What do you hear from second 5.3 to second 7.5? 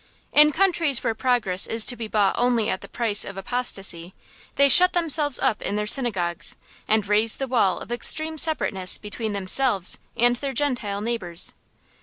up in their synagogues, and raise the